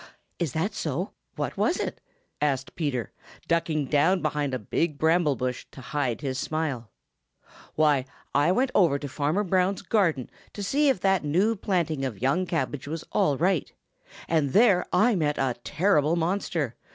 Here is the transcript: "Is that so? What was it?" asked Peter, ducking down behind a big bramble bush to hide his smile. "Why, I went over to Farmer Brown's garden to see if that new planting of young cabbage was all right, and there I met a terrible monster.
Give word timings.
"Is 0.39 0.53
that 0.53 0.73
so? 0.73 1.11
What 1.35 1.57
was 1.57 1.77
it?" 1.79 2.01
asked 2.41 2.73
Peter, 2.73 3.11
ducking 3.47 3.85
down 3.85 4.23
behind 4.23 4.51
a 4.51 4.57
big 4.57 4.97
bramble 4.97 5.35
bush 5.35 5.67
to 5.69 5.79
hide 5.79 6.21
his 6.21 6.39
smile. 6.39 6.89
"Why, 7.75 8.05
I 8.33 8.51
went 8.51 8.71
over 8.73 8.97
to 8.97 9.07
Farmer 9.07 9.43
Brown's 9.43 9.83
garden 9.83 10.31
to 10.53 10.63
see 10.63 10.89
if 10.89 10.99
that 11.01 11.23
new 11.23 11.55
planting 11.55 12.03
of 12.03 12.19
young 12.19 12.47
cabbage 12.47 12.87
was 12.87 13.03
all 13.11 13.37
right, 13.37 13.71
and 14.27 14.53
there 14.53 14.87
I 14.91 15.13
met 15.13 15.37
a 15.37 15.55
terrible 15.63 16.15
monster. 16.15 16.73